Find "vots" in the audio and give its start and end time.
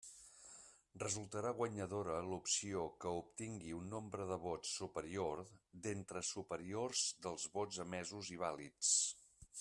4.45-4.71, 7.59-7.83